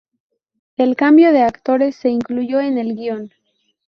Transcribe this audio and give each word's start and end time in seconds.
El 0.77 0.95
cambio 0.95 1.31
de 1.31 1.43
actores 1.43 1.95
se 1.95 2.09
incluyó 2.09 2.59
en 2.59 2.79
el 2.79 2.95
guion. 2.95 3.29